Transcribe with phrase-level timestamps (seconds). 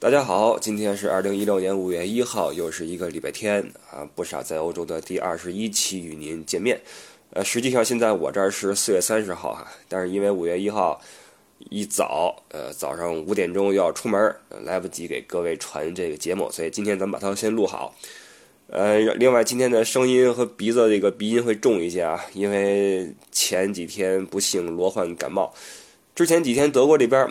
[0.00, 4.00] 大家好，今天是二零一六年五月一号，又是一个礼拜天啊！
[4.14, 6.80] 不傻在欧洲的第二十一期与您见面。
[7.34, 10.98] 呃，实际上现在我这儿是四月三十号哈，但是因为五月一号
[11.68, 17.94] 一早，呃，早上五点钟要出门，来不及给各位传这个节目，所以今天咱们把它先录好。
[18.68, 25.52] 呃，另外今天的声音和鼻子这个鼻音会重一些啊，因为前几天不幸罗患感冒，
[26.14, 27.30] 之前几天德国这边。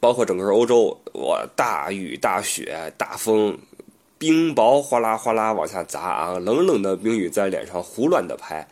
[0.00, 3.58] 包括整个欧洲，我大雨大雪大风，
[4.16, 6.38] 冰雹哗啦哗啦往下砸啊！
[6.38, 8.66] 冷冷的冰雨在脸上胡乱的拍，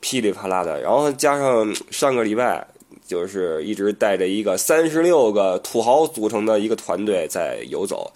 [0.00, 0.80] 噼里啪啦的。
[0.80, 2.66] 然后加上上个礼拜，
[3.06, 8.10] 就是一直带着一个三十六个土豪组成的一个团队在游走。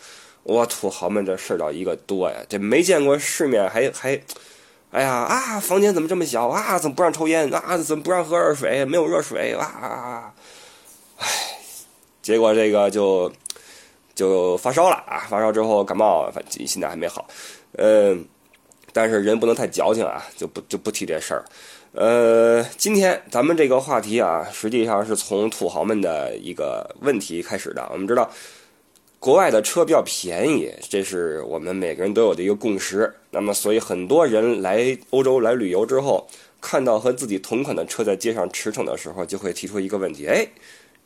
[0.44, 2.36] 哇，土豪们这事儿倒一个多呀！
[2.48, 4.18] 这没见过世面，还还，
[4.92, 5.60] 哎呀啊！
[5.60, 6.78] 房间怎么这么小啊？
[6.78, 7.76] 怎么不让抽烟啊？
[7.76, 8.82] 怎么不让喝热水？
[8.86, 10.32] 没有热水啊！
[11.18, 11.55] 唉。
[12.26, 13.30] 结果这个就
[14.12, 15.28] 就发烧了啊！
[15.30, 17.24] 发烧之后感冒，反正现在还没好。
[17.78, 18.24] 嗯，
[18.92, 21.44] 但是人不能太矫情啊，就不就不提这事儿。
[21.92, 27.88] 呃，今天咱们这个话题啊，实际上是从土豪们的一个问题开始的。
[27.92, 28.28] 我们知道，
[29.20, 33.14] 国外的车比较便宜，这是我们每个人都有的一个共识。
[33.30, 36.26] 那么，所以很多人来欧洲来旅游之后，
[36.60, 40.44] 看到和自己同款的车在街上驰骋的时候，就会提出一个问题：哎，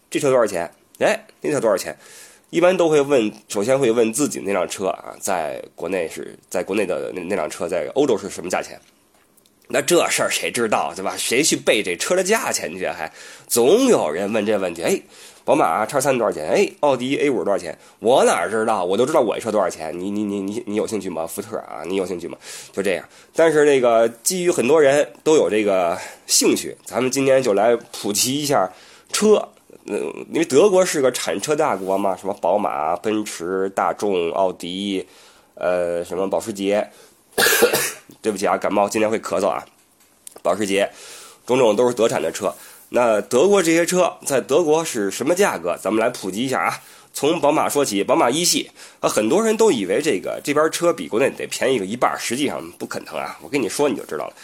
[0.09, 0.73] 这车多少钱？
[1.01, 1.97] 哎，那车多少钱？
[2.51, 8.79] 一般都会问，首先会问自己那辆车啊，在国内是在国内的那那辆车在欧洲是什么价钱？
[9.69, 11.15] 那这事儿谁知道对吧？
[11.17, 12.87] 谁去背这车的价钱去？
[12.89, 13.11] 还
[13.47, 14.83] 总有人问这问题。
[14.83, 15.01] 哎，
[15.45, 16.49] 宝马叉三多少钱？
[16.49, 17.79] 哎，奥迪 A 五多少钱？
[18.01, 18.85] 我哪知道？
[18.85, 19.97] 我都知道我这车多少钱。
[19.97, 21.25] 你你你你你有兴趣吗？
[21.25, 22.37] 福特啊，你有兴趣吗？
[22.73, 23.09] 就这样。
[23.33, 28.69] 但是那个基于很多人都有这个兴趣，咱们今天就来普及一下
[29.13, 29.49] 车。
[29.87, 35.07] 嗯，因为德国是个产车大国嘛，什么宝马、奔驰、大众、奥迪，
[35.55, 36.91] 呃，什么保时捷，
[38.21, 39.65] 对不起啊，感冒今天会咳嗽啊。
[40.43, 40.91] 保时捷，
[41.47, 42.55] 种种都是德产的车。
[42.89, 45.77] 那德国这些车在德国是什么价格？
[45.81, 46.81] 咱们来普及一下啊。
[47.13, 48.71] 从宝马说起，宝马一系
[49.01, 53.39] 啊，很多人都以为这个这边车比国内得便宜个一半，实际上不可能啊。
[53.43, 54.35] 我跟你说你就知道了，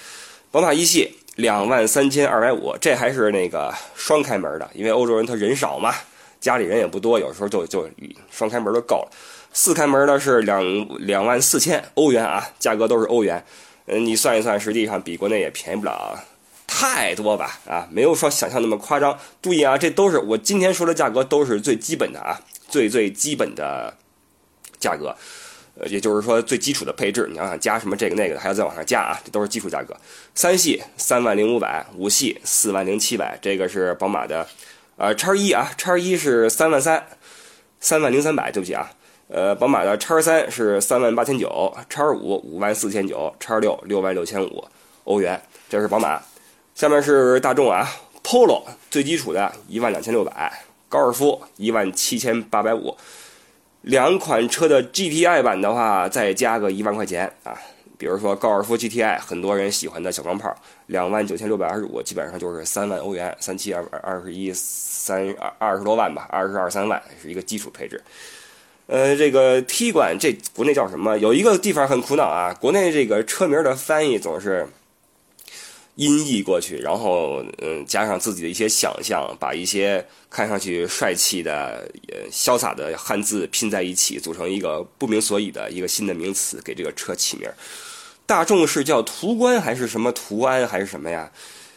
[0.51, 1.13] 宝马一系。
[1.37, 5.95] 两万三千二百五，这还是那个双开门的，因为欧洲人他人少嘛，
[6.41, 7.89] 家里人也不多，有时候就就
[8.31, 9.09] 双开门就够了。
[9.53, 10.63] 四开门的是两
[10.99, 13.43] 两万四千欧元啊，价格都是欧元。
[13.87, 16.19] 嗯，你算一算，实际上比国内也便宜不了
[16.67, 17.59] 太多吧？
[17.67, 19.19] 啊，没有说想象那么夸张。
[19.41, 23.95] 注意啊，这都是我今天说的价格，都是最基本的啊，最最基本的
[24.81, 25.17] 价格。
[25.79, 29.95] 呃，也就是说最基础的配置，你要想加什么这个那个的，还要再往上加啊，这都是基础价格。
[30.35, 34.47] 三系三万零五百，五系四万零七百，这个是宝马的，
[34.97, 37.07] 呃，叉一啊，叉一是三万三，
[37.79, 38.91] 三万零三百，对不起啊，
[39.29, 44.65] 呃，宝马的叉三是三万八千九，叉五五万四千九，叉六六万六千五
[45.05, 46.23] 欧元，这是宝马。
[46.75, 47.87] 下面是大众啊
[48.23, 52.97] ，Polo 最基础的一万两千六百，高尔夫一万七千八百五。
[53.87, 57.57] 两款车的 GTI 版的话，再加个一万块钱啊，
[57.97, 60.53] 比如说高尔夫 GTI，很多人喜欢的小钢炮，
[60.87, 68.03] 两万九千六百二十五，基本上就是三万欧元，三七二二十一三二二十多万吧，二十二三万是一个基础配置。
[68.89, 71.17] 呃，这个 T 管这国内叫什么？
[71.19, 74.67] 有一个地方很苦恼啊，国内这个车名的翻译总是。
[75.97, 87.51] 音译过去，然后嗯，加上自己的一些想象，把一些看上去帅气的、呃潇洒的汉字拼在一起，组成一个不明所以的一个新的名词，给这个车起名。
[88.27, 91.33] 大众是叫途观还是什么途安还是什么呀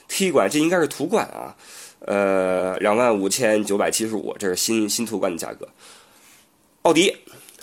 [0.07, 1.55] ？T 管这应该是途观啊，
[1.99, 5.67] 呃，两万五千九百七十五，这是新新途观的价格。
[6.81, 7.15] 奥迪。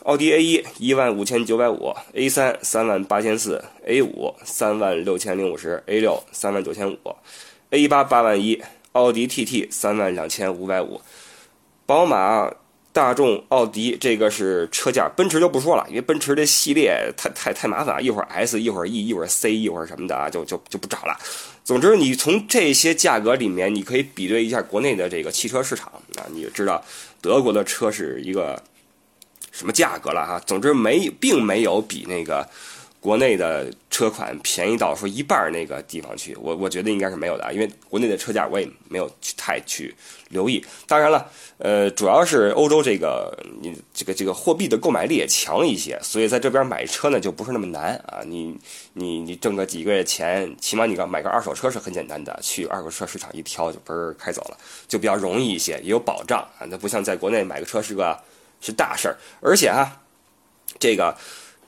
[0.07, 6.97] 奥迪 A 一一万五千九百五，A 三三万八千四，A 五三万六千零五十，A 六三万九千五
[7.71, 8.63] ，A 八八万一，
[8.93, 11.01] 奥迪 TT 三万两千五百五，
[11.87, 12.49] 宝马、
[12.93, 21.19] 大众、奥迪这个是车价，奔驰就不说了，因为奔驰这系列太太太麻烦，一会儿 S 一会儿 E 一会儿 C 一会儿什么的啊，就就就不找了。
[21.65, 26.81] 总之，你从这些价格里面，你可以比对一下国内的这个汽车市场啊，你就知道
[27.21, 28.63] 德国的车是一个。
[29.57, 30.39] 什么价格了哈？
[30.47, 32.47] 总之没，并没有比那个
[33.01, 36.37] 国内的车款便宜到说一半那个地方去。
[36.37, 39.95] 我我觉得应该是没有的，因为国内的车价我也没有去太去
[40.29, 40.63] 留意。
[40.87, 41.27] 当然了，
[41.57, 48.21] 呃，主要是欧洲这个你这个这个货币的购买力也强一些，所以在这边买车呢就不是那么难啊。
[48.27, 48.55] 你
[48.93, 56.67] 你你挣个几个月钱，起码你个买个二手车是很简单的，去二手车市场一挑就嘣儿开走了，就比较容易一些，也有保障啊。
[56.69, 58.19] 那不像在国内买个车是个。
[58.61, 59.17] 是大事儿。
[59.41, 60.01] 而且啊，
[60.79, 61.17] 这个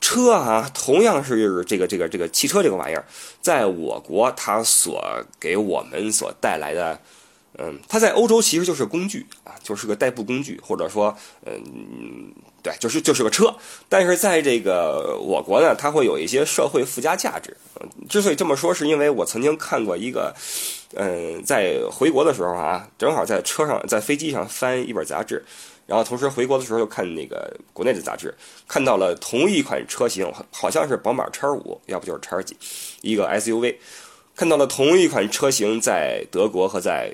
[0.01, 3.05] 车啊，同样是这个这个这个汽车这个玩意儿，
[3.41, 6.99] 在我国它所给我们所带来的。
[7.61, 11.13] 嗯，它在欧洲其实就是工具啊，就是个代步工具，或者说，
[11.45, 12.31] 嗯，
[12.63, 13.53] 对，就是就是个车。
[13.89, 17.57] 但是在这个我国呢，它会有一些社会附加价值。
[18.07, 20.33] 之所以这么说，是因为我曾经看过一个，
[20.95, 25.43] 嗯，在回国的时候啊，正好在车上，在飞机上翻一本杂志，
[25.89, 28.31] 然后同时回国的时候又看那个国内的杂志，
[28.67, 32.55] 看到了同一款车型，好像是宝马叉五，要不就是叉几，
[33.01, 33.75] 一个 SUV，
[34.35, 37.11] 看到了同一款车型在德国和在。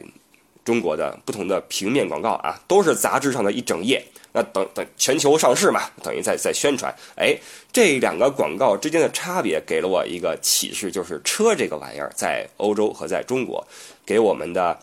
[0.66, 4.04] 中国的不同的平面广告啊，都是杂志上的一整页。
[4.34, 6.92] 那等等全球上市嘛，等于在在宣传。
[7.16, 7.38] 哎，
[7.72, 13.64] 这两个广告之间的差别给了我一个启示，就是车这个玩意儿在欧洲和在中国
[14.04, 14.76] 给我们的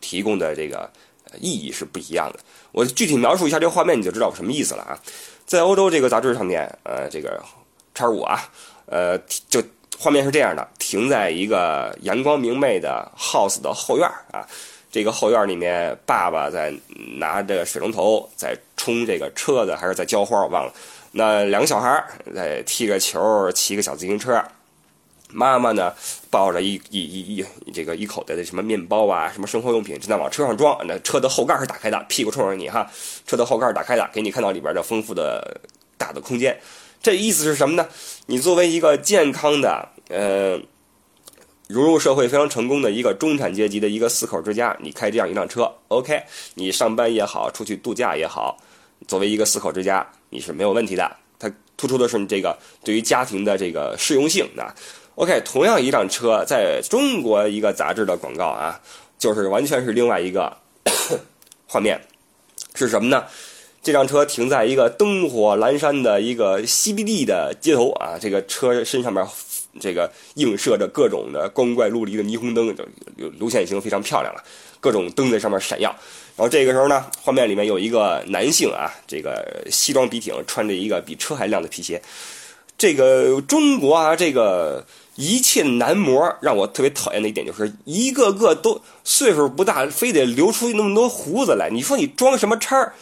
[0.00, 0.90] 提供的这个
[1.40, 2.38] 意义是不一样的。
[2.72, 4.98] 我具体描述一下这个画面，你就知道我什么意思了啊。
[5.46, 7.42] 在欧洲这个杂志上面，呃，这个
[7.94, 8.40] 叉五啊，
[8.86, 9.18] 呃，
[9.48, 9.62] 就
[9.98, 14.46] 画面是这样的，停在一个阳光明媚的 house 的后院啊。
[14.90, 16.74] 这个后院里面，爸爸在
[17.18, 20.72] 拿着水龙头在冲这个车子，还是在浇花，忘了。
[21.12, 22.02] 那两个小孩
[22.34, 24.42] 在踢个球，骑个小自行车。
[25.32, 25.92] 妈妈呢，
[26.30, 30.78] 抱着一一一一这个一口袋的什么面包啊，什么生活用品，正在往车上装。
[30.86, 32.90] 那车的后盖是打开的，屁股冲着你哈。
[33.26, 35.60] 车的后盖是打开的，给你看到里边的丰富的
[35.96, 36.58] 大的空间。
[37.02, 37.86] 这意思是什么呢？
[38.26, 40.60] 你作为一个健康的，呃。
[41.68, 46.22] 融入社会非常成功的一个中产阶级的一个四口之家，你开这样一辆车，OK，
[46.54, 48.56] 你上班也好，出去度假也好，
[49.08, 51.16] 作为一个四口之家，你是没有问题的。
[51.40, 54.72] 它突出的是你这个对于家庭的这个适用性啊。
[55.16, 58.80] OK，同样一辆车，在中国一个杂志的广告啊，
[59.18, 60.56] 就是完全是另外一个
[61.66, 62.00] 画面，
[62.74, 63.24] 是什么呢？
[63.82, 69.26] 这辆车停在一个灯火阑珊的一个 CBD 的街头啊，这个车身上面。
[69.78, 74.42] 这个映射着各种的光怪陆离的霓虹灯，就流线型非常漂亮了，
[74.80, 75.94] 各种灯在上面闪耀。
[76.34, 82.00] 然后这个时候呢，画面里面有一个男性啊，这个西装笔挺，穿着一个比车还亮的皮鞋。
[82.78, 84.84] 这个中国啊，这个
[85.14, 91.70] 一切男模让我特别讨厌的一点就是，一个个都岁数不大，非得留出那么多胡子来。
[91.70, 92.92] 你说你装什么叉儿？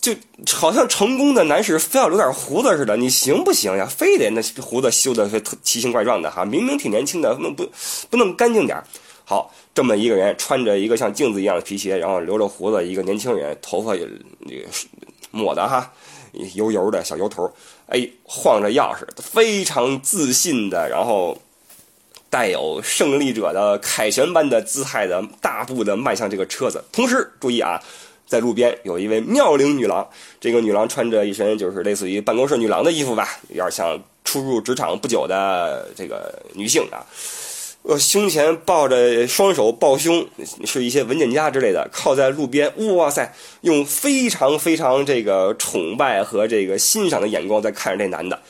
[0.00, 0.12] 就
[0.52, 3.86] 好像成功的男士非要留点胡子似的，你行不行呀？
[3.86, 7.64] 非得那胡子修的特奇形怪状的哈，明明挺年轻的，能不
[8.10, 8.82] 不弄干净点？
[9.24, 14.08] 好，这么一个人穿着一个像镜子一样的皮鞋，然后留着胡子，一个年轻人，头发也
[15.30, 15.92] 抹的哈
[16.54, 17.50] 油油的小油头，
[17.86, 21.40] 哎，晃着钥匙，非常自信的，然后
[22.30, 27.80] 带有胜利者的凯旋般的姿态的大步的迈向这个车子，同时注意啊。
[28.24, 30.08] 在路边有一位妙龄女郎，
[30.40, 37.04] 这个女郎穿着一身就是类似于办公室女郎的衣服吧，有点像初入职场不久的这个女性啊。
[37.82, 40.26] 呃，胸前抱着双手抱胸，
[40.64, 42.72] 是一些文件夹之类的，靠在路边。
[42.96, 48.40] 哇塞，用非常非常这个崇拜和这个欣赏的眼光在看着这男的。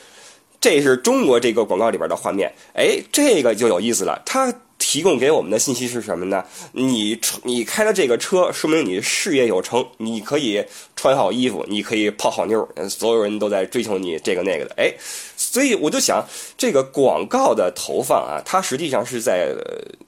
[0.60, 4.52] 这是中国这个广告里边的画面，哎，这个就有意思了，他。
[4.92, 6.44] 提供给我们的信息是什么呢？
[6.72, 10.62] 你你开了这个车，说明你事业有成，你可以
[10.94, 14.74] 穿好衣服，你可以泡好妞，所有人都在追求你这个那个的。
[14.76, 14.92] 哎，
[15.34, 16.22] 所以我就想，
[16.58, 19.54] 这个广告的投放啊，它实际上是在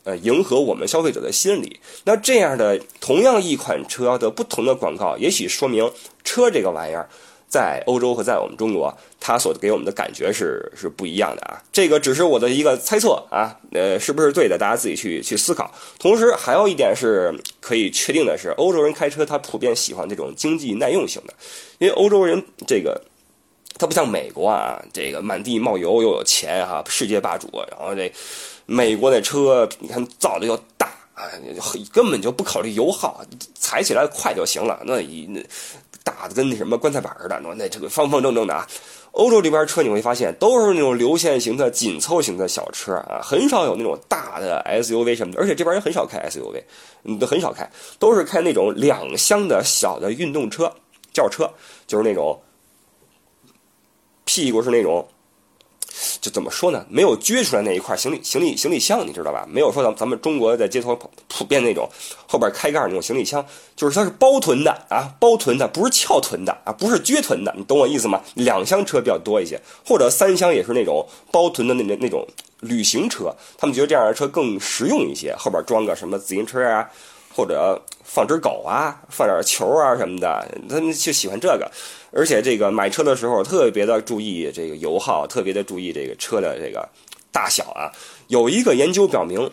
[0.05, 1.81] 呃迎合我们消费者的心理。
[2.05, 5.91] 那这样的同样一款车的不同的广告，也许说明
[6.25, 7.09] 车这个玩意儿。
[7.55, 11.63] 在欧洲和在我们中国，它所给我们的感觉是是不一样的啊。
[11.73, 14.59] 这个只是我的一个猜测啊，呃，是不是对的？
[14.59, 15.73] 大家自己去去思考。
[16.01, 21.35] 同时，还有一点是可以确定的是，欧洲人开车他普遍喜欢这种经济耐用型的，
[21.79, 23.01] 因为欧洲人这个
[23.79, 27.49] 他不像美国啊，这个满地冒油又有钱哈，世界霸主。
[27.71, 28.13] 然后这
[28.67, 31.31] 美国那车你看造的又大啊，
[31.93, 34.83] 根本就不考虑油耗，踩起来快就行了。
[34.85, 35.29] 那一
[36.05, 36.15] 那。
[36.15, 38.67] 打的跟那什么棺材板似的，那这个方方正正的啊。
[39.13, 45.41] 欧洲这边车你会发现都是那种流线型的紧凑型的小车啊，很少有那种大的 SUV 什么的。
[45.41, 46.63] 而且这边人很少开 SUV，
[47.05, 50.73] 嗯，都很少开，都是开那种两厢的小的运动车、
[51.13, 51.51] 轿车，
[51.87, 52.41] 就是那种
[54.25, 55.07] 屁股是那种。
[56.25, 56.83] 就怎么说呢？
[56.89, 59.47] 没有撅出来那一块行李行李行李箱，你知道吧？
[59.47, 61.87] 没有说咱咱们中国在街头普遍那种
[62.27, 63.45] 后边开盖那种行李箱，
[63.77, 68.23] 就是它是包臀的啊，包臀的，不是翘臀的啊，不是撅臀的，你懂我意思吗？
[68.37, 72.27] 两厢车比较多一些，或者三厢也是那种包臀的那那那种
[72.61, 76.89] 旅行车，他们觉得这样的车更实用一些，后边装个什么自行车啊，
[77.35, 81.69] 或者放只狗啊，放点球啊什么的，他们就喜欢这个。
[82.13, 86.89] 而且这个买车的时候特别的注意这个油耗，特别的注意这个车的这个
[87.33, 87.91] 大小啊。
[88.29, 89.51] 有一个研究表明，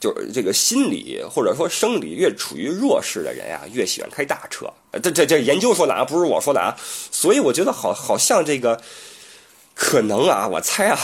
[0.00, 4.66] 就是这个心理或者说生理越处于弱势的人啊，越喜欢开大车。
[5.02, 6.74] 这这这研究说的啊，不是我说的啊。
[7.10, 8.80] 所以我觉得好好像这个
[9.74, 10.98] 可能啊，我猜啊。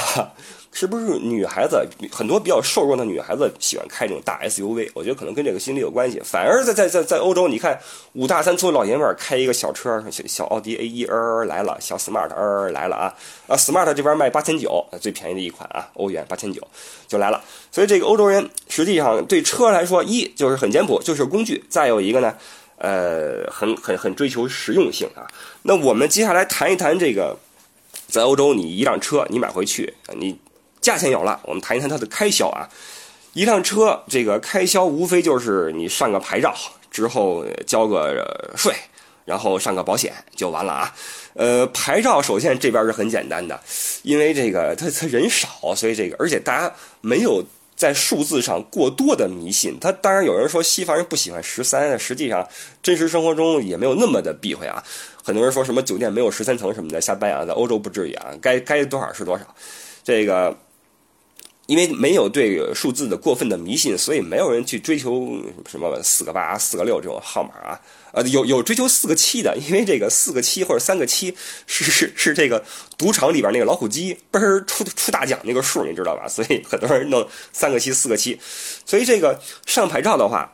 [0.75, 4.91] 是不是女孩子很多比较瘦弱的女孩子喜欢开这种大 SUV？
[4.95, 6.19] 我觉得可能跟这个心理有关系。
[6.25, 7.79] 反而在在在在欧洲，你看
[8.15, 13.15] 五大三粗老爷们儿开一个小车，小小奥迪 A 一儿来了，小 Smart 儿来了啊
[13.49, 16.67] 啊！Smart 这边卖八千九，最便宜的一款啊，欧元八千九
[17.07, 17.45] 就来了。
[17.71, 22.35] 所以这个欧洲人实际上对车来说，一就是很简朴，就是工具；再有一个呢，
[22.79, 25.29] 呃，很很很追求实用性啊。
[25.65, 27.37] 那我们接下来谈一谈这个，
[28.07, 30.39] 在欧洲你一辆车你买回去你。
[30.83, 32.69] 价钱有了，我们谈一谈它的开销啊。
[33.35, 36.55] 一辆车这个开销无非就是你上个牌照
[36.91, 38.75] 之后交个税，
[39.25, 40.95] 然后上个保险就完了啊。
[41.33, 43.59] 呃，牌照首先这边是很简单的，
[44.03, 46.71] 因为这个它它人少，所以这个而且大家
[47.01, 47.43] 没有
[47.75, 49.79] 在数字上过多的迷信。
[49.81, 52.47] 他当然有人说西方人不喜欢十三，实际上
[52.83, 54.85] 真实生活中也没有那么的避讳啊。
[55.25, 59.47] 很多人说什么酒店没有十三层什么的瞎掰啊，在欧洲不至于啊，该该多少是多少，
[60.05, 60.55] 这个。
[61.73, 67.81] 因为没有对数字的过分的迷信，所以没有人去追求什么四个八、四个六这种号码啊。
[68.13, 71.35] 呃，有有追求四个七的，因为这个四个七或者三个七
[71.67, 72.63] 是是是这个
[72.99, 76.29] 赌场里边那个老虎机嘣出出大奖那个数，你知道吧？
[76.29, 78.39] 所以很多人弄三个七、四个七。
[78.85, 80.53] 所以这个上牌照的话，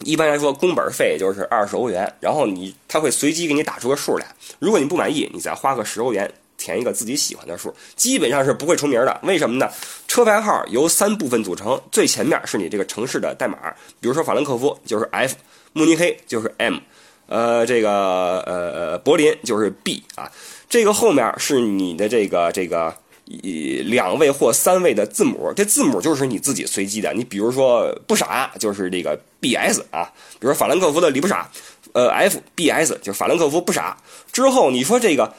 [0.00, 6.28] 一般来说工本费就是二十欧元，然后你他会随机给你打出个数来，如果你不满意，你再花个十欧元。
[6.56, 9.20] 填一个自己喜欢的数，基本上是不会重名的。
[9.24, 9.68] 为什么呢？
[10.06, 13.58] 车牌号由三部分组成，最前面是你这个城市的代码，
[14.00, 15.34] 比如说法兰克福就是 F，
[15.72, 16.76] 慕尼黑就是 M，
[17.26, 20.30] 呃，这个呃柏林就是 B 啊。
[20.68, 27.12] 这个后面是你的这个这个一两位或三位的字母，这字母就是你自己随机的。
[27.12, 31.50] 你比如说不傻就是这个 BS 啊，比如说法兰克福的李不傻，
[31.92, 33.96] 呃 FBS 就是法兰克福不傻。
[34.32, 35.34] 之后你说这个。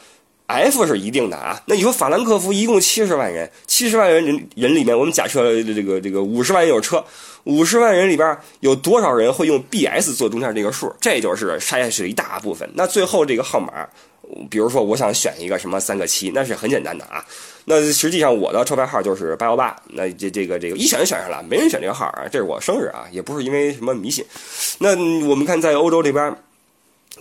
[0.47, 7.03] F 是一定的啊，那你说法兰克福一共七十万人，七十万人人人里面，我们假设这个这个五十万人有车，
[7.45, 10.93] 五十万人里边有多少人会用 BS 做中间这个数？
[11.01, 12.69] 这就是筛下去一大部分。
[12.75, 13.87] 那最后这个号码，
[14.47, 17.25] 比如说我想选一个什么三个七，那是很简单的啊。
[17.65, 24.23] 那实际上我的车牌号就是八幺八，那这这个这个一选就选上了，没人选这个号啊，这是我生日啊，也不是因为什么迷信。
[24.77, 24.91] 那
[25.27, 26.35] 我们看在欧洲这边。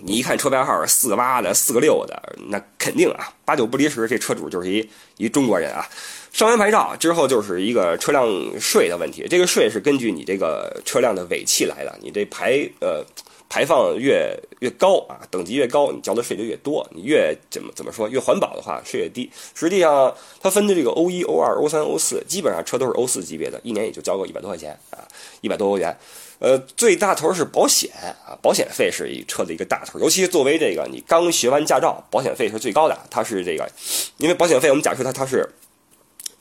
[0.01, 5.87] 你一看车牌号四个八的、四个六的，那肯定啊，八九不离十，这车主就是一一中国人啊。
[6.33, 8.27] 上完牌照之后，就是一个车辆
[8.59, 9.25] 税的问题。
[9.29, 13.01] 这个税是根据你这个车辆的尾气来的，你这排呃
[13.47, 16.85] 排放越越高啊，等级越高，你交的税就越多。
[16.93, 19.31] 你越怎么怎么说越环保的话，税越低。
[19.53, 24.99] 实际上，它分的这个欧一、欧二、欧三、欧四，基本上车都是欧四级别的，一年也就交个一百多块钱啊，
[25.39, 25.97] 一百多欧元。
[26.39, 27.89] 呃，最大头是保险
[28.27, 32.97] 啊，保险费是一车的一个大头，尤其作为这个你刚学完驾照，保险费是最高的。
[33.09, 33.69] 它是这个，
[34.17, 35.49] 因为保险费我们假设它它是，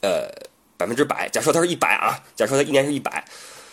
[0.03, 0.29] 呃
[0.77, 3.25] 百分之百，假设它是一百啊，假设它一年是一百，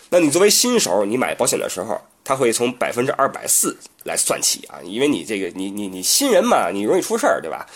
[0.09, 7.67] 那你作为新手，你买保险的时候，它会从百分之二百四来算起啊，因为你这个你你你新人嘛，你容易出事儿，对吧？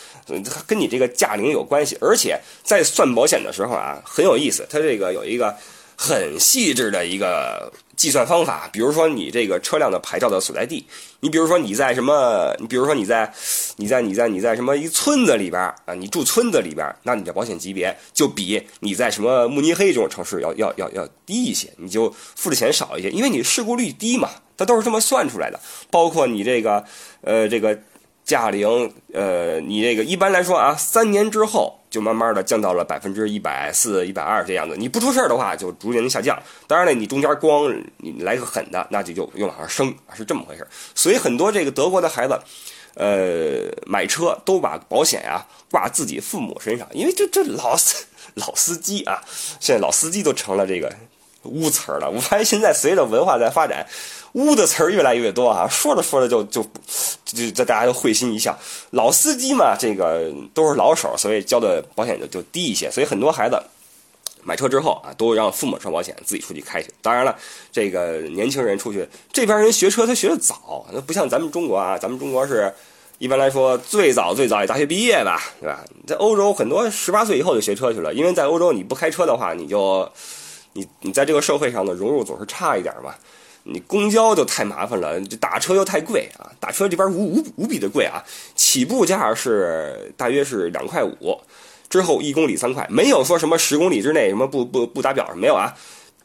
[0.68, 5.56] 跟你这个驾龄有关系，而且在算保险的时候啊，很有意思，它这个有一个
[5.98, 7.72] 很细致的一个。
[7.96, 10.86] 计算方法，比如说你这个车辆的牌照的所在地，
[11.22, 13.34] 你比如说你在什么，你比如说你在，
[13.78, 25.58] 你在你在你在什么一村子里边啊，你住村子里边，那你的保险级别就比你在什么慕尼黑这种城市要要要要低一些，你就付的钱少一些，因为你事故率低嘛，它都是这么算出来的，
[25.90, 26.84] 包括你这个
[27.22, 27.80] 呃这个。
[28.26, 34.76] 驾龄，呃，你这个一般来说啊，三年之后就慢慢的降到了百分之一百四、一百二这样子。
[34.76, 36.38] 你不出事儿的话，就逐年的下降。
[36.68, 40.68] 当然了，你中间光你来个狠的，那就就又往上升，是这么回事。
[40.94, 42.38] 所以很多这个德国的孩子，
[42.96, 49.24] 呃，买车都把保险呀挂自己父母身上，因为这这老司老司机啊，
[49.62, 50.94] 现在老司机都成了这个
[51.44, 52.12] 污词儿了。
[52.12, 53.88] 我发现现在随着文化在发展。
[54.36, 56.62] 污的词儿越来越多啊，说着说着就就
[57.24, 58.58] 就就大家就会心一笑。
[58.92, 62.92] 老司机嘛，这个都是老手，所以交的保险就就低一些。
[62.92, 63.58] 所以很多孩子
[64.44, 66.94] 买车之后啊，都让父母上保险，自己出去开去。
[67.02, 67.34] 当然了，
[67.72, 72.74] 这个年轻人出去，这边人学车他学的早，那不像咱们中国啊，咱们中国是
[73.20, 75.86] 一般来说最早最早也大学毕业吧，对吧？
[76.06, 80.12] 在欧洲很多十八岁以后就学车去了，因为在欧洲你不开车的话，你就
[80.74, 83.16] 你你在这个社会上的融入总是差一点嘛。
[83.68, 88.24] 你公交就太麻烦了，这打车又太贵啊，打车这边无无无比的贵啊，
[88.56, 91.36] 起步价是大约是两块五，
[91.90, 95.76] 之后一公里三块，没有说什么十公里之内什么不不不打表没有啊。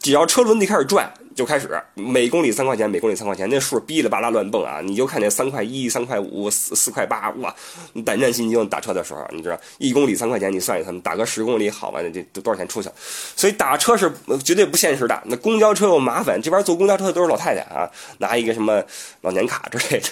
[0.01, 4.81] 只要车轮子开始转，就开始每公里三块钱，每公里三块钱，那数哔哩吧啦乱蹦啊！
[4.83, 7.55] 你就看见三块一、三块五、四四块八，哇，
[8.03, 8.67] 胆战心惊。
[8.71, 12.89] 打车的时候，你知道一公里三块钱，你算一算，打个十公里，好吧，那这多少钱出去？
[13.37, 14.11] 所以打车是
[14.43, 15.23] 绝对不现实的。
[15.27, 18.83] 那公交车又麻烦，这边坐公交车的都是老太太啊，拿一个什么
[19.21, 20.09] 老年卡之类的，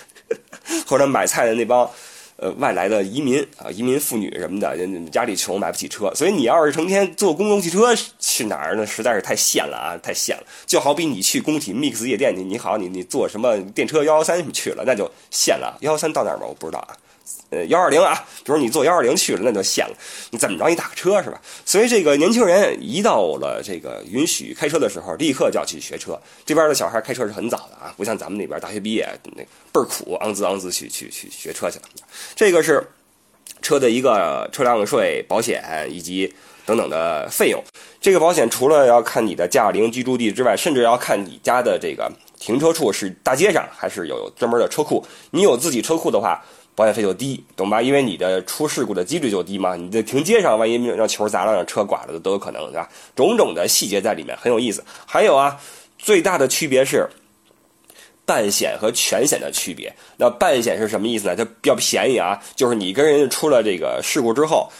[0.86, 1.90] 或者买菜的那帮。
[2.40, 4.76] 呃，外来的移民啊，移民妇女什么的，
[5.10, 8.86] 家里穷买不起车，所以你要是成天坐公共汽车去哪儿呢？
[8.86, 10.44] 实在是太限了啊，太限了。
[10.64, 15.76] 就好比你去工体 Mix 夜店，你你好，你你坐什么电车幺幺三去了，那就限了。
[15.80, 16.46] 幺幺三到哪儿吗？
[16.46, 16.94] 我不知道啊。
[17.50, 19.94] 呃，幺二零啊，比如你坐幺二零去了，那就闲了。
[20.30, 20.68] 你怎么着？
[20.68, 21.40] 你打个车是吧？
[21.64, 26.20] 所以这个年轻人一到了这个允许开车的时候，立刻就要去学车。
[26.44, 31.84] 这边的小孩开车是很早的啊，不像咱们那边大学毕业那倍儿苦，昂滋昂滋去去去学车去了。
[32.36, 32.86] 这个是
[33.62, 36.30] 车的一个车辆税、保险以及
[36.66, 37.64] 等等的费用。
[37.98, 45.02] 这个保险除了要看你的驾龄、居住地之外，甚至要看你家的这个停车处是大街上还是有专门的车库。
[45.30, 46.44] 你有自己车库的话。
[46.78, 47.82] 保险费就低，懂吧？
[47.82, 49.74] 因为你的出事故的几率就低嘛。
[49.74, 52.88] 你在停街上，万一让球砸了，让车剐了都有可能，对吧？
[53.16, 54.84] 种种的细节在里面很有意思。
[55.04, 55.60] 还有啊，
[55.98, 57.04] 最大的区别是
[58.24, 59.92] 半险和全险的区别。
[60.18, 61.34] 那半险是什么意思呢？
[61.34, 64.70] 它比较便宜啊，就是你跟人家出了这个事故之后。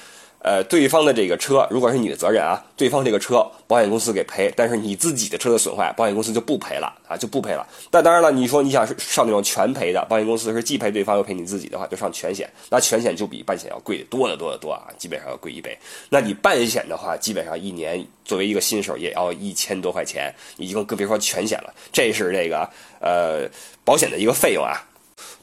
[0.41, 7.67] 呃，对方的这个车如果是你的责任啊，对方这个车保险公司给赔，但是你自己的车的损坏，保险公司就不赔了啊，就不赔了。
[7.91, 15.77] 但当然了，你说你想上那种全赔的，保险公司是既赔对方又赔你自己的话，就上全险，那全险就比半险要贵得多得多得多啊，基本上要贵一倍。
[16.09, 21.75] 那你半险的话，基本上一年作为一个新手也要一千多块钱，已经更别说全险了。
[21.93, 22.69] 这是这个
[23.01, 23.49] 呃
[23.85, 24.85] 保险的一个费用啊。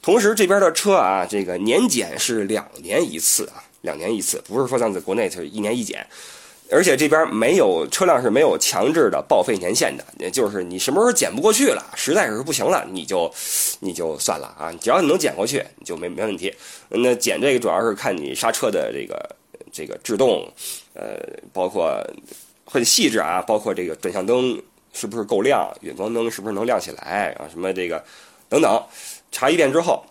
[0.00, 3.62] 同时这边的车啊，这个年检是两年一次啊。
[3.86, 6.06] 两年一次，不是说像在国内是一年一检，
[6.70, 13.32] 而且这边没有车辆是没有强制的报废年限的，也就是你什么时候检不过去了，实在是不行了，你就
[13.80, 16.52] 你就算了啊，只要你能检过去，你就没没问题。
[16.90, 19.36] 那检这个主要是看你刹车的这个
[19.72, 20.46] 这个制动，
[20.92, 21.16] 呃，
[21.52, 21.98] 包括
[22.64, 24.60] 很细致啊，包括这个转向灯
[24.92, 28.04] 是不是够亮，远光灯是不是能亮起来啊，什么这个
[28.48, 28.84] 等等，
[29.30, 30.04] 查一遍之后。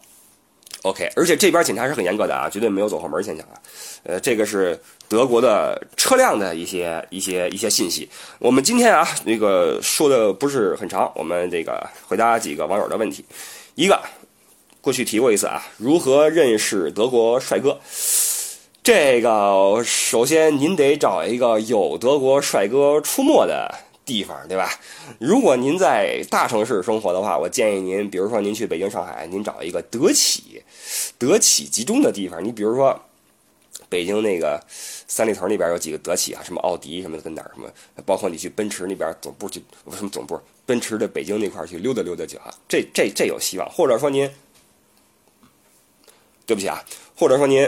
[0.86, 3.58] OK，而且这边检查是很严格的啊，绝对没有走后门现象啊。
[4.04, 8.08] 呃，这个是德国的车辆的一些一些一些信息。
[8.38, 13.26] 我们今天啊，那个说的不是很长，我们这个回答几个网友的问题。
[13.74, 14.00] 一个，
[14.80, 17.80] 过去提过一次啊，如何认识德国帅哥？
[18.84, 23.74] 这个首先您得找一个有德国帅哥出没的。
[24.06, 24.70] 地方对吧？
[25.20, 30.62] 如果您在大城市生活的话，我建议您，比如说您去北京、上海，您找一个德企、
[31.18, 32.44] 德企集中的地方。
[32.44, 32.98] 你比如说，
[33.90, 37.68] 北京那个三里屯那边有几个德企啊，什么奥迪什么的，跟哪儿什么，
[38.06, 43.68] 包括你去奔驰那边总部去，什么总部，奔驰的北京那块去溜达溜达去啊，这这这有希望。
[43.72, 44.30] 或者说您，
[46.46, 46.84] 对不起啊，
[47.16, 47.68] 或者说您。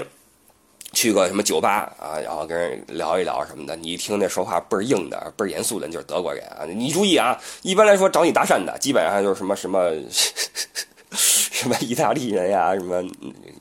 [0.93, 6.65] 去个什么酒吧啊，然后跟人聊一聊什么的，你一听那说话倍儿硬的，倍儿严肃的，就是德国人啊。
[6.65, 9.91] 你注意啊，一般来说找你搭讪的，基本上就是什么什么
[11.12, 13.04] 什么意大利人呀，什么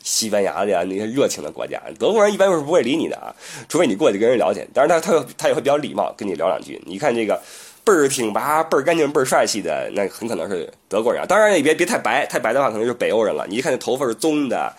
[0.03, 1.83] 西班牙的呀，那些热情的国家。
[1.99, 3.35] 德国人一般是不会理你的啊，
[3.69, 4.67] 除非你过去跟人聊去。
[4.73, 6.81] 但是他他他也会比较礼貌，跟你聊两句。
[6.87, 7.41] 你看这个。
[7.87, 11.25] 倍儿挺拔，倍儿干净，倍儿帅气的，那很可能是德国人。
[11.29, 13.47] 当然也别别太白，太白的话可能是北欧人了。
[13.49, 14.75] 你一看那头发是棕的，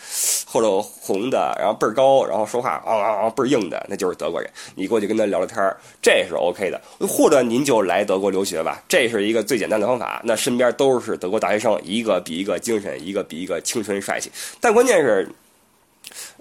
[0.46, 4.52] 或者红的，然后倍儿高，然后说话啊啊啊倍儿硬的，那就是德国人。
[4.76, 6.82] 你过去跟他聊聊天儿，这是 OK 的。
[7.08, 10.22] 或者您就来德国留学吧，这是一个最简单的方法。
[10.26, 14.30] 那身边都是德国大学生，一个比一个精神，一个比一个青春帅气。
[14.60, 15.30] 但关键是。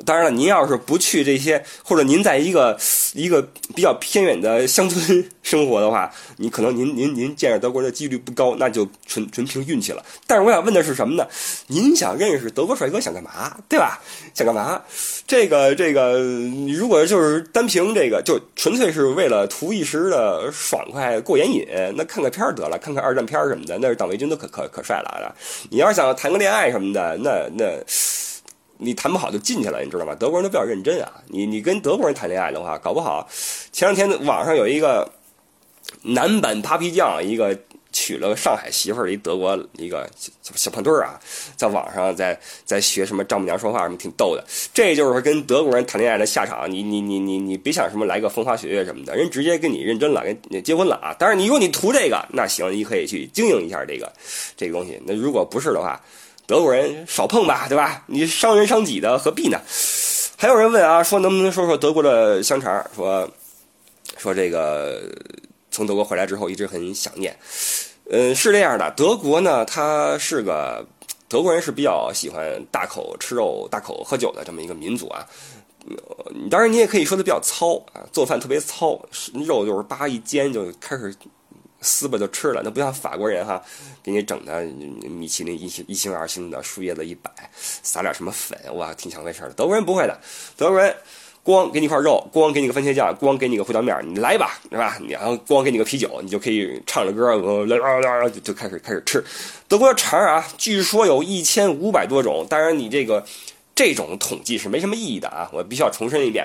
[0.05, 2.79] 当然了，您要是不去这些，或者您在一个
[3.15, 3.41] 一个
[3.75, 10.05] 比较偏远的乡村生活的话，你可能您您您见着德国的几率不高，那就纯纯凭运气了。
[10.27, 11.27] 但是我想问的是什么呢？
[11.69, 13.57] 您想认识德国帅哥想干嘛？
[13.69, 14.01] 对吧？
[14.35, 14.83] 想干嘛？
[15.27, 16.21] 这个这个，
[16.77, 25.35] 如果就是单凭这个，就纯粹是为了图一时的爽快过眼瘾，那看个片儿得了，看看二战片什么的，那是党卫军都可可可帅了。
[25.71, 27.83] 你要是想谈个恋爱什么的，那那。
[28.79, 30.15] 你谈不好就进去了，你知道吗？
[30.15, 31.13] 德国人都比较认真啊。
[31.29, 33.29] 你你跟德国人谈恋爱的话，搞不好
[33.73, 35.11] 前两天网上有一个
[36.03, 37.59] 男版 Papi 酱，一个
[37.93, 40.07] 娶了个上海媳妇儿，一德国一个
[40.43, 41.19] 小胖墩儿啊，
[41.57, 44.45] 在网上在在学什么丈母娘说话什么，挺逗的。
[44.75, 46.71] 这就是跟德国人谈恋爱的下场。
[46.71, 51.17] 你你你你你别想什么来个风花雪月什么的，人直接跟你认真了，跟你结婚了啊。
[51.19, 54.13] 但是你如果你图这个，那行，你可以去经营一下这个
[54.57, 55.01] 这个东西。
[55.07, 55.99] 那如果不是的话，
[56.47, 58.05] 德国人少碰吧，对吧？
[58.07, 59.61] 你伤人伤己的，何必呢？
[60.37, 62.85] 还有人问啊，说能不能说说德国的香肠？
[62.95, 63.29] 说
[64.17, 65.03] 说这个。
[65.69, 67.37] 从德国回来之后，一直很想念。
[68.11, 70.83] 嗯，是这样的，德国呢，他是个
[71.29, 75.27] 德国人，是比较喜欢大口吃肉、大口喝酒的这么一个民族啊。
[76.51, 78.99] 当然，你也可以说他比较糙啊，做饭特别糙，
[79.35, 81.15] 肉就是叭一煎就开始
[81.81, 82.63] 撕吧就吃了。
[82.65, 83.63] 那不像法国人哈，
[84.03, 84.63] 给你整的
[85.09, 89.51] 米其林一星一星二星的，树叶子一摆，撒点什么粉，哇，挺想回事的。
[89.51, 90.21] 德国人不会的，
[90.57, 90.95] 德国人。
[91.47, 94.99] 光给你块肉，光给你个番茄酱，光给你个胡椒面，你来吧，是吧？
[95.01, 97.65] 你然后光给你个啤酒，你就可以唱着歌，
[98.29, 99.25] 就就开始开始吃。
[99.69, 103.25] 德国的肠啊，据说有一千五百多种，当然你这个
[103.77, 106.45] 这种统计是没什么意义的啊，我必须要重申一遍。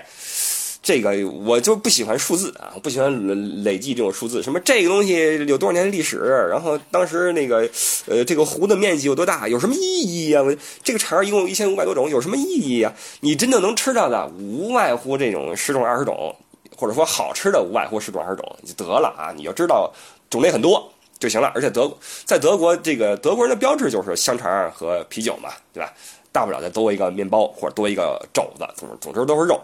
[0.83, 3.35] 这个我就不喜欢数字啊，我不喜欢累
[3.71, 4.41] 累计这种数字。
[4.41, 6.17] 什么这个东西有多少年的历史？
[6.49, 7.69] 然后当时那个
[8.07, 9.47] 呃，这个湖的面积有多大？
[9.47, 10.43] 有什么意义啊？
[10.81, 12.91] 这个肠一共一千五百多种，有什么意义啊？
[13.19, 16.35] 你真正能吃到的，无外乎这种十种二十种，
[16.75, 19.31] 或者说好吃的无外乎十种二十种就得了啊！
[19.37, 19.93] 你就知道
[20.31, 21.51] 种类很多就行了。
[21.53, 25.93] 而且德在德国，这个德国人的标志就是香肠和啤酒嘛，对吧？
[26.31, 29.61] 大不了再多一个面包或者多一个肘子，总总之都是肉。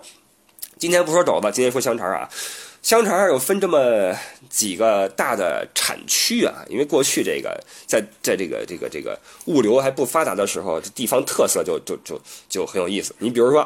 [0.79, 2.29] 今天不说肘子，今天说香肠啊。
[2.83, 4.15] 香肠有分这么
[4.49, 13.13] 几个大的产区啊，因为过去这个在在这个这个这个物流还不发达的时候，这地方特色就就就就很有意思。
[13.17, 13.61] 你比如说，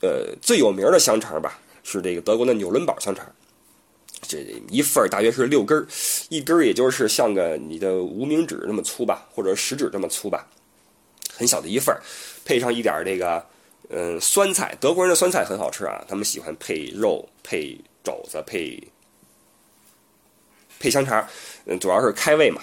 [0.00, 3.24] 呃，最有名的香肠吧，是这个德国的纽伦堡香肠，
[4.22, 4.38] 这
[4.70, 5.86] 一份大约是六根儿，
[6.28, 10.44] 一根儿也就是像个你的无名指那么粗吧，或者食指这么粗吧，
[11.32, 12.02] 很小的一份儿，
[12.44, 13.44] 配上一点这个。
[13.90, 18.82] 嗯，酸菜，德国人的酸菜很好吃啊，他们喜欢配肉、配肘子、配
[20.78, 21.26] 配香肠，
[21.64, 22.60] 嗯，主要是开胃嘛。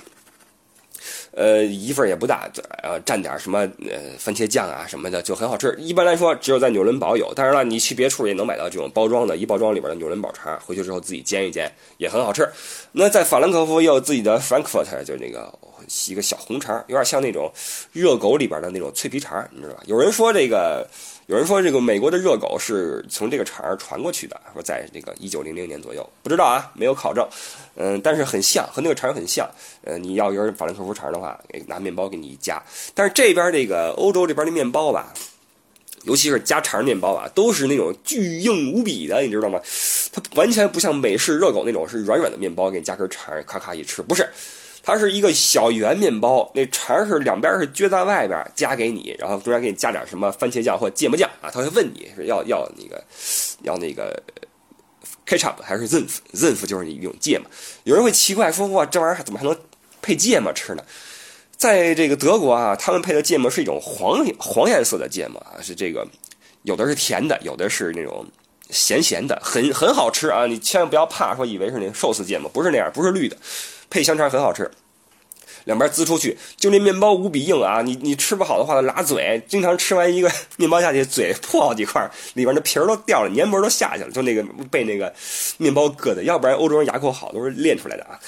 [1.31, 2.49] 呃，一份也不大，
[2.81, 3.59] 呃，蘸点什么
[3.89, 5.75] 呃番茄酱啊什么的就很好吃。
[5.77, 12.49] 一般来说，只有在纽伦堡有，当然了，你去别处也能买到这种包装的，一包装里边的纽伦堡肠，回去之后自己煎一煎也很好吃。
[12.93, 15.53] 那在法兰克福也有自己的 Frankfurt，就那个
[16.07, 17.51] 一个小红肠，有点像那种
[17.91, 19.83] 热狗里边的那种脆皮肠，你知道吧？
[19.87, 20.87] 有人说这个。
[21.27, 27.27] 有人说这个美国的热狗是从这个肠儿传过去的，说在这个一九零零年左右，不知道啊，没有考证。
[27.75, 29.49] 嗯，但是很像，和那个肠儿很像。
[29.83, 32.61] 呃，你要一根法兰克福肠的话，拿面包给你一夹。
[32.93, 35.11] 但是这边这个欧洲这边的面包吧，
[36.03, 39.59] 尤其是加肠面包啊，都是那种巨硬无比的，你知道吗？
[40.13, 44.29] 它完全不像美式热狗那种是软软的面包，给你加根肠，咔咔一吃，不是。
[44.87, 51.49] 它是一个小圆面包，那肠是两边是撅在外边，夹给你，然后中间给你加点什么番茄酱或芥末酱啊。
[51.51, 53.03] 他会问你是要要那个
[53.63, 54.21] 要那个
[55.25, 57.47] ketchup 还是 zinf zinf 就是你用芥末。
[57.83, 59.57] 有人会奇怪说哇，这玩意儿怎么还能
[60.03, 60.83] 配芥末吃呢？
[61.57, 66.07] 在这个德国啊，他们配的芥末是一种黄黄颜色的芥末啊，是这个
[66.61, 68.23] 有的是甜的，有的是那种
[68.69, 70.45] 咸咸的，很很好吃啊。
[70.45, 73.35] 你千万不要怕说以为是那寿司芥末，不是那样，不是绿的。
[73.89, 74.69] 配香肠很好吃，
[75.65, 77.81] 两边滋出去，就那面包无比硬啊！
[77.81, 85.13] 你你吃不好的话，拉嘴，经常吃完一个 面包下去，嘴破好几块，里边的皮儿都掉了，黏膜都下去了，就那个被那个
[85.57, 86.23] 面包硌的。
[86.23, 88.19] 要不然欧洲人牙口好，都是练出来的啊。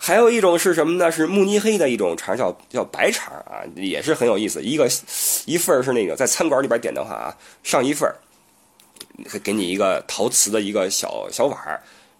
[0.00, 1.10] 还有一种是什么呢？
[1.10, 4.62] 是慕尼黑的一种肠，叫叫白肠啊，也是很有意思。
[4.62, 4.88] 一个
[5.44, 8.08] 一份是那个在餐馆里边点的话啊，上一份
[9.42, 11.58] 给你一个陶瓷的一个小小碗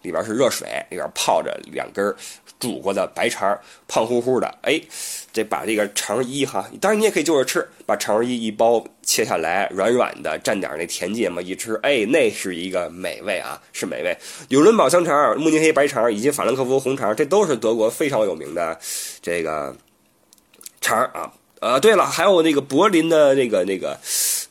[0.01, 2.15] 里边是热水，里边泡着两根
[2.59, 3.57] 煮过的白肠，
[3.87, 4.79] 胖乎乎的，哎，
[5.31, 14.17] 这把这个肠衣哈，当然你也可以就着吃，把肠衣一包切下来，软软的，蘸点那甜芥末一吃，哎，那是一个美味啊，是美味。
[14.49, 18.77] 纽伦堡香肠、慕尼黑白肠以及法兰克福红肠，这都是德国非常有名的
[19.21, 19.73] 这个
[20.81, 21.31] 肠啊。
[21.61, 23.97] 呃，对了，还有那个柏林的那个那个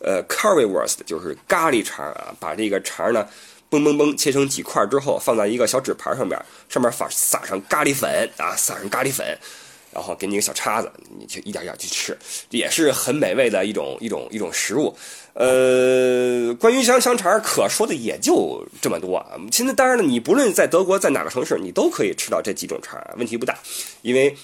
[0.00, 3.26] 呃 currywurst，就是咖喱肠啊，把这个肠呢。
[3.70, 9.26] 嘣嘣嘣，切成几块之后，放在一个小纸盘上边，上面撒撒上咖喱粉啊，撒上咖喱粉，
[9.92, 12.16] 然后给你一个小叉子，你就一点点去吃，
[12.50, 14.96] 也是很美味的一种一种一种食物。
[15.34, 19.24] 呃，关于香香肠，可说的也就这么多。
[19.52, 23.56] 现在当然了，你不论在德国在哪个城市，你都可以吃到这几种肠，问题不大，
[24.02, 24.36] 因为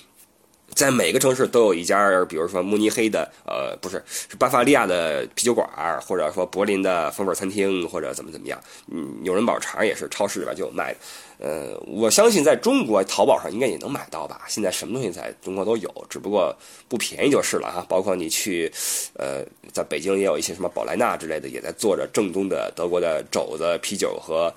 [0.74, 5.68] 在每个城市都有一家，比如说慕尼黑的，呃，不是，是巴伐利亚的啤酒馆，
[6.02, 8.60] 或者说柏林的风味餐厅，或者怎么怎么样。
[8.90, 10.98] 嗯，纽伦堡肠也是超市里边就有卖的。
[11.38, 14.42] 呃，我相信在中国淘宝上应该也能买到吧？
[14.48, 16.54] 现在什么东西在中国都有，只不过
[16.88, 17.86] 不便宜就是了哈。
[17.88, 18.72] 包括你去，
[19.14, 24.52] 呃，在北京也有一些什么宝莱纳之类的，也在做着正宗的德国的肘子、啤酒和。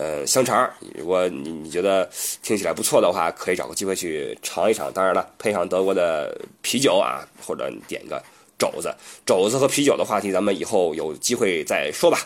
[0.00, 2.08] 呃，香肠，如果你你觉得
[2.42, 4.90] 听起来不错的话，可以找个机会去尝一尝。
[4.90, 8.22] 当然了，配上德国的啤酒啊，或者点个
[8.58, 8.90] 肘子。
[9.26, 12.18] 肘子和啤酒的话题，咱们以后有机会再说吧。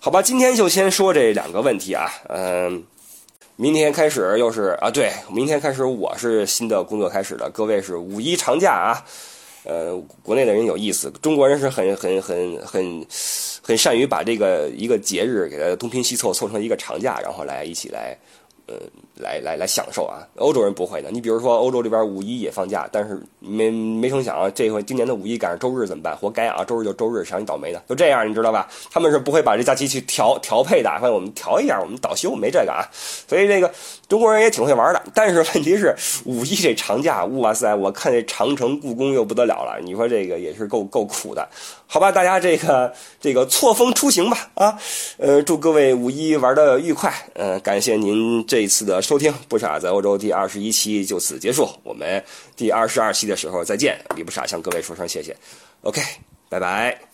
[0.00, 2.10] 好吧，今天就先说这两个问题啊。
[2.30, 2.82] 嗯，
[3.56, 9.04] 明天开始又是啊，对，明天开始我是新的工作开始的，各位是五一长假啊。
[9.64, 13.06] 呃，国内的人有意思，中国人是很很很很
[13.62, 18.16] 很善于把这个一个节日给它东拼西凑，凑成一个长假，然后来一起来。
[18.70, 18.74] 呃，
[19.14, 20.20] 来来来享受啊！
[20.36, 21.10] 欧洲人不会的。
[21.10, 26.14] 你比如说，欧洲这边五一也放假，但是没没成想啊，这回今年的五一赶上周日怎么办？
[26.14, 26.62] 活该啊！
[26.62, 27.82] 周日就周日，谁让你倒霉的？
[27.88, 28.68] 就这样，你知道吧？
[28.90, 30.90] 他们是不会把这假期去调调配的。
[30.90, 32.84] 反正我们调一下，我们倒休没这个啊。
[32.92, 33.72] 所以这个
[34.06, 35.02] 中国人也挺会玩的。
[35.14, 37.74] 但是问题是，五一这长假，哇塞！
[37.74, 39.80] 我看这长城、故宫又不得了了。
[39.82, 41.48] 你说这个也是够够苦的。
[41.90, 44.78] 好吧，大家这个这个错峰出行吧啊！
[45.16, 47.12] 呃，祝各位五一玩的愉快。
[47.32, 48.58] 嗯，感谢您这。
[48.58, 52.22] 一次的收听，不傻在欧洲第二十一期就此结束，我们
[52.56, 53.98] 第二十二期的时候再见。
[54.16, 55.34] 李不傻向各位说声谢谢
[55.82, 56.02] ，OK，
[56.50, 57.07] 拜拜。